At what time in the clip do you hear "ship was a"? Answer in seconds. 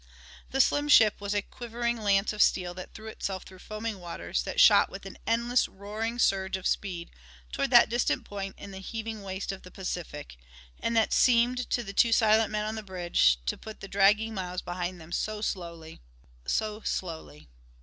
0.89-1.43